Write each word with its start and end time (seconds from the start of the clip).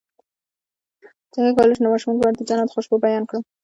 څنګه 1.33 1.51
کولی 1.57 1.73
شم 1.77 1.83
د 1.85 1.91
ماشومانو 1.93 2.17
لپاره 2.19 2.35
د 2.35 2.41
جنت 2.49 2.69
خوشبو 2.73 3.01
بیان 3.05 3.23
کړم 3.29 3.41